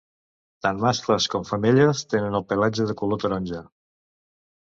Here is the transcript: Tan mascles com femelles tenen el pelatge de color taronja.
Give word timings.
Tan 0.65 0.79
mascles 0.83 1.27
com 1.33 1.45
femelles 1.49 2.01
tenen 2.13 2.37
el 2.39 2.45
pelatge 2.53 2.87
de 2.93 2.97
color 3.03 3.23
taronja. 3.25 3.63